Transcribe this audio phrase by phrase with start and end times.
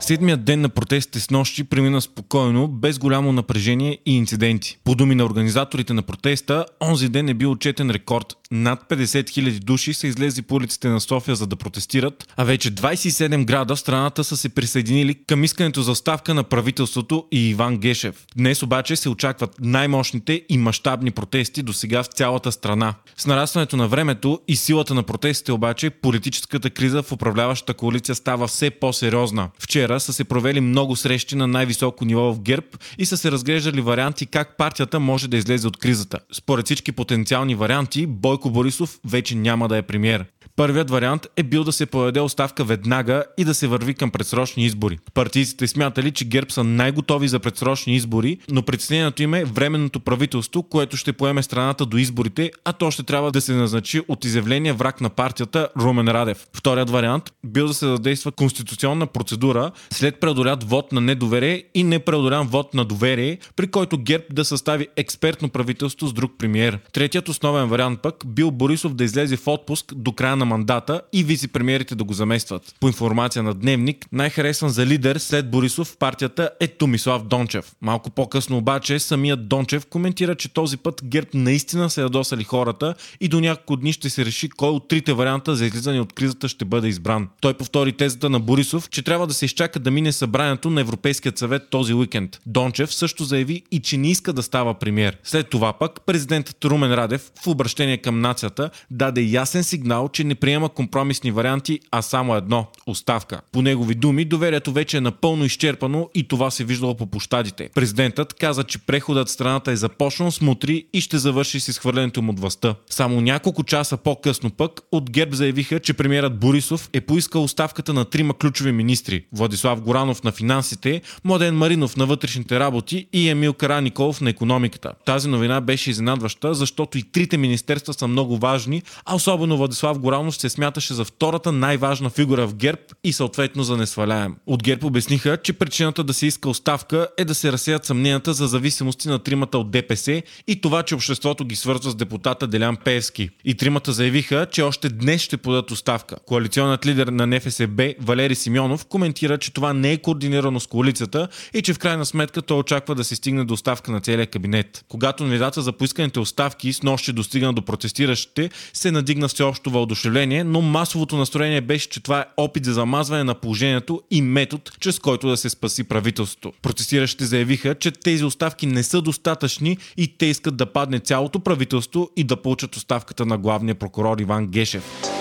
[0.00, 4.78] Седмият ден на протестите с нощи премина спокойно, без голямо напрежение и инциденти.
[4.84, 8.36] По думи на организаторите на протеста, онзи ден е бил отчетен рекорд.
[8.56, 12.70] Над 50 000 души са излезли по улиците на София за да протестират, а вече
[12.70, 17.78] 27 града в страната са се присъединили към искането за оставка на правителството и Иван
[17.78, 18.26] Гешев.
[18.36, 22.94] Днес обаче се очакват най-мощните и мащабни протести до сега в цялата страна.
[23.16, 28.46] С нарастването на времето и силата на протестите обаче, политическата криза в управляващата коалиция става
[28.46, 29.48] все по-сериозна.
[29.58, 32.66] Вчера са се провели много срещи на най-високо ниво в ГЕРБ
[32.98, 36.18] и са се разглеждали варианти как партията може да излезе от кризата.
[36.32, 40.26] Според всички потенциални варианти, Бойко Борисов вече няма да е премьер.
[40.56, 44.64] Първият вариант е бил да се поведе оставка веднага и да се върви към предсрочни
[44.64, 44.98] избори.
[45.14, 50.62] Партийците смятали, че ГЕРБ са най-готови за предсрочни избори, но притеснението им е временното правителство,
[50.62, 54.72] което ще поеме страната до изборите, а то ще трябва да се назначи от изявление
[54.72, 56.46] враг на партията Румен Радев.
[56.52, 62.46] Вторият вариант бил да се задейства конституционна процедура след преодолят вод на недоверие и непреодолян
[62.46, 66.78] вод на доверие, при който ГЕРБ да състави експертно правителство с друг премиер.
[66.92, 71.00] Третият основен вариант пък бил Борисов да излезе в отпуск до края на на мандата
[71.12, 72.74] и вице-премьерите да го заместват.
[72.80, 77.72] По информация на Дневник, най-харесван за лидер след Борисов в партията е Томислав Дончев.
[77.82, 83.28] Малко по-късно обаче самият Дончев коментира, че този път ГЕРБ наистина се ядосали хората и
[83.28, 86.64] до няколко дни ще се реши кой от трите варианта за излизане от кризата ще
[86.64, 87.28] бъде избран.
[87.40, 91.38] Той повтори тезата на Борисов, че трябва да се изчака да мине събранието на Европейският
[91.38, 92.40] съвет този уикенд.
[92.46, 95.18] Дончев също заяви и че не иска да става премьер.
[95.24, 100.33] След това пък президентът Румен Радев в обращение към нацията даде ясен сигнал, че не
[100.34, 103.40] не приема компромисни варианти, а само едно– оставка.
[103.52, 107.68] По негови думи, доверието вече е напълно изчерпано и това се виждало по площадите.
[107.74, 112.22] Президентът каза, че преходът в страната е започнал с мутри и ще завърши с изхвърлянето
[112.22, 112.74] му от властта.
[112.90, 118.04] Само няколко часа по-късно пък от ГЕРБ заявиха, че премиерът Борисов е поискал оставката на
[118.04, 124.20] трима ключови министри– Владислав Горанов на финансите, Младен Маринов на вътрешните работи и Емил Караниколов
[124.20, 124.92] на економиката.
[125.04, 130.23] Тази новина беше изненадваща, защото и трите министерства са много важни, а особено Владислав Горанов
[130.24, 134.36] реалност се смяташе за втората най-важна фигура в ГЕРБ и съответно за несваляем.
[134.46, 138.46] От ГЕРБ обясниха, че причината да се иска оставка е да се разсеят съмненията за
[138.46, 143.30] зависимости на тримата от ДПС и това, че обществото ги свързва с депутата Делян Певски.
[143.44, 146.16] И тримата заявиха, че още днес ще подадат оставка.
[146.26, 151.62] Коалиционният лидер на НФСБ Валери Симеонов коментира, че това не е координирано с коалицията и
[151.62, 154.84] че в крайна сметка той очаква да се стигне до оставка на целия кабинет.
[154.88, 160.44] Когато недата за поисканите оставки с нощи достигна до протестиращите, се надигна всеобщо въодушевление съжаление,
[160.44, 164.98] но масовото настроение беше, че това е опит за замазване на положението и метод, чрез
[164.98, 166.52] който да се спаси правителството.
[166.62, 172.10] Протестиращите заявиха, че тези оставки не са достатъчни и те искат да падне цялото правителство
[172.16, 175.13] и да получат оставката на главния прокурор Иван Гешев.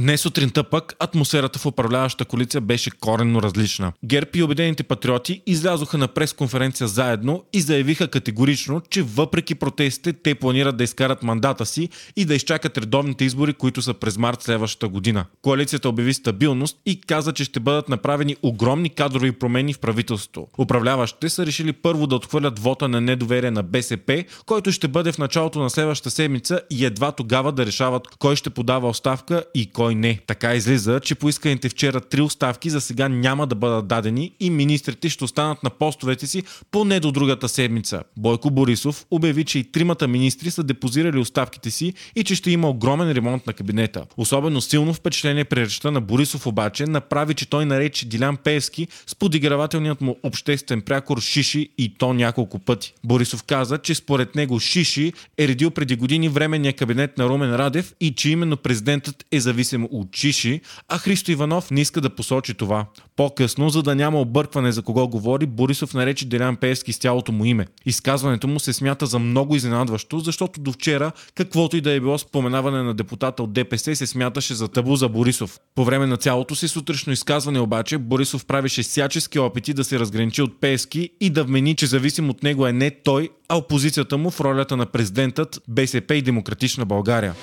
[0.00, 3.92] Днес сутринта пък атмосферата в управляващата коалиция беше коренно различна.
[4.04, 10.34] ГЕРБ и Обедените патриоти излязоха на пресконференция заедно и заявиха категорично, че въпреки протестите те
[10.34, 14.88] планират да изкарат мандата си и да изчакат редовните избори, които са през март следващата
[14.88, 15.24] година.
[15.42, 20.46] Коалицията обяви стабилност и каза, че ще бъдат направени огромни кадрови промени в правителството.
[20.58, 25.18] Управляващите са решили първо да отхвърлят вота на недоверие на БСП, който ще бъде в
[25.18, 29.87] началото на следващата седмица и едва тогава да решават кой ще подава оставка и кой
[29.88, 30.18] кой не.
[30.26, 35.08] Така излиза, че поисканите вчера три оставки за сега няма да бъдат дадени и министрите
[35.08, 38.02] ще останат на постовете си поне до другата седмица.
[38.16, 42.68] Бойко Борисов обяви, че и тримата министри са депозирали оставките си и че ще има
[42.70, 44.04] огромен ремонт на кабинета.
[44.16, 49.14] Особено силно впечатление при речта на Борисов обаче направи, че той нарече Дилян Певски с
[49.14, 52.94] подигравателният му обществен прякор Шиши и то няколко пъти.
[53.04, 57.94] Борисов каза, че според него Шиши е редил преди години временния кабинет на Румен Радев
[58.00, 62.54] и че именно президентът е зависим му учиши, а Христо Иванов не иска да посочи
[62.54, 62.86] това.
[63.16, 67.44] По-късно, за да няма объркване за кого говори, Борисов нарече Делян Пеевски с цялото му
[67.44, 67.66] име.
[67.86, 72.18] Изказването му се смята за много изненадващо, защото до вчера, каквото и да е било
[72.18, 75.58] споменаване на депутата от ДПС, се смяташе за табу за Борисов.
[75.74, 80.42] По време на цялото си сутрешно изказване обаче, Борисов правеше всячески опити да се разграничи
[80.42, 84.30] от Пеевски и да вмени, че зависим от него е не той, а опозицията му
[84.30, 87.34] в ролята на президентът БСП и Демократична България.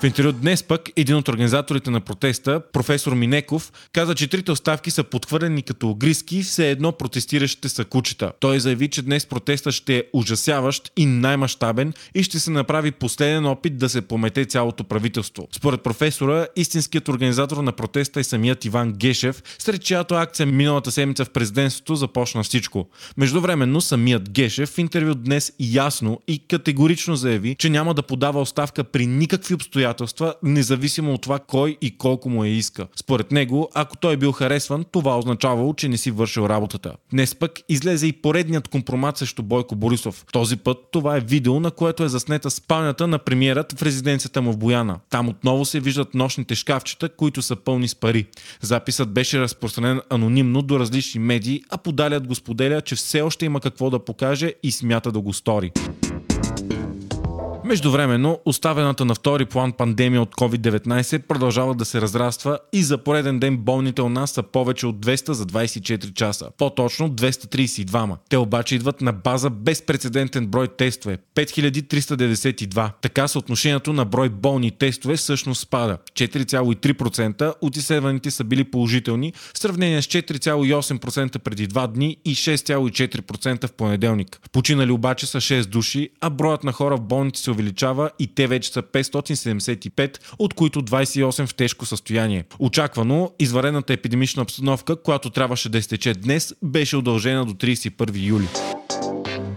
[0.00, 4.90] В интервю днес пък един от организаторите на протеста, професор Минеков, каза, че трите оставки
[4.90, 8.32] са подхвърлени като огриски, все едно протестиращите са кучета.
[8.40, 13.46] Той заяви, че днес протестът ще е ужасяващ и най-мащабен и ще се направи последен
[13.46, 15.48] опит да се помете цялото правителство.
[15.52, 21.24] Според професора, истинският организатор на протеста е самият Иван Гешев, сред чиято акция миналата седмица
[21.24, 22.88] в президентството започна всичко.
[23.16, 28.84] Междувременно самият Гешев в интервю днес ясно и категорично заяви, че няма да подава оставка
[28.84, 29.89] при никакви обстоятелства,
[30.42, 32.86] независимо от това кой и колко му я иска.
[32.96, 36.92] Според него, ако той е бил харесван, това означавало, че не си вършил работата.
[37.12, 40.24] Днес пък излезе и поредният компромат срещу Бойко Борисов.
[40.32, 44.52] Този път това е видео, на което е заснета спалнята на премиерът в резиденцията му
[44.52, 44.98] в Бояна.
[45.10, 48.26] Там отново се виждат нощните шкафчета, които са пълни с пари.
[48.60, 53.60] Записът беше разпространен анонимно до различни медии, а подалят го споделя, че все още има
[53.60, 55.72] какво да покаже и смята да го стори.
[57.70, 63.38] Междувременно, оставената на втори план пандемия от COVID-19 продължава да се разраства и за пореден
[63.38, 66.48] ден болните у нас са повече от 200 за 24 часа.
[66.58, 68.16] По-точно 232.
[68.28, 72.90] Те обаче идват на база безпредседентен брой тестове 5392.
[73.02, 75.98] Така съотношението на брой болни тестове всъщност спада.
[76.12, 83.66] 4,3% от изследваните са били положителни в сравнение с 4,8% преди 2 дни и 6,4%
[83.66, 84.40] в понеделник.
[84.52, 88.46] Починали обаче са 6 души, а броят на хора в болните се увеличава и те
[88.46, 92.44] вече са 575, от които 28 в тежко състояние.
[92.58, 98.48] Очаквано, изварената епидемична обстановка, която трябваше да изтече днес, беше удължена до 31 юли.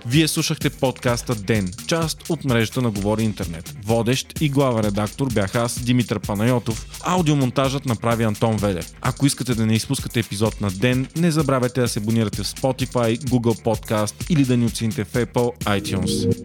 [0.05, 3.75] Вие слушахте подкаста Ден, част от мрежата на Говори Интернет.
[3.85, 6.99] Водещ и глава редактор бях аз, Димитър Панайотов.
[7.03, 8.91] Аудиомонтажът направи Антон Велев.
[9.01, 13.17] Ако искате да не изпускате епизод на Ден, не забравяйте да се абонирате в Spotify,
[13.17, 16.43] Google Podcast или да ни оцените в Apple iTunes.